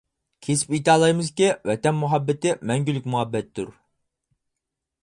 [0.45, 3.73] كېسىپ ئېيتالايمىزكى، ۋەتەن مۇھەببىتى مەڭگۈلۈك مۇھەببەتتۇر.